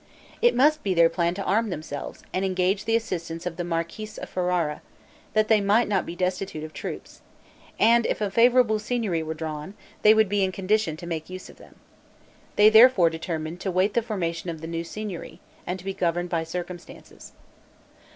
It 0.41 0.55
must 0.55 0.81
be 0.81 0.95
their 0.95 1.09
plan 1.11 1.35
to 1.35 1.43
arm 1.43 1.69
themselves, 1.69 2.23
and 2.33 2.43
engage 2.43 2.85
the 2.85 2.95
assistance 2.95 3.45
of 3.45 3.55
the 3.55 3.63
marquis 3.63 4.09
of 4.19 4.29
Ferrara, 4.31 4.81
that 5.33 5.47
they 5.47 5.61
might 5.61 5.87
not 5.87 6.07
be 6.07 6.15
destitute 6.15 6.63
of 6.63 6.73
troops; 6.73 7.21
and 7.79 8.07
if 8.07 8.19
a 8.19 8.31
favorable 8.31 8.79
Signory 8.79 9.21
were 9.21 9.35
drawn, 9.35 9.75
they 10.01 10.15
would 10.15 10.27
be 10.27 10.43
in 10.43 10.51
condition 10.51 10.97
to 10.97 11.05
make 11.05 11.29
use 11.29 11.51
of 11.51 11.57
them. 11.57 11.75
They 12.55 12.71
therefore 12.71 13.11
determined 13.11 13.59
to 13.59 13.69
wait 13.69 13.93
the 13.93 14.01
formation 14.01 14.49
of 14.49 14.59
the 14.59 14.65
new 14.67 14.83
Signory, 14.83 15.39
and 15.67 15.83
be 15.83 15.93
governed 15.93 16.29
by 16.29 16.45
circumstances. 16.45 17.33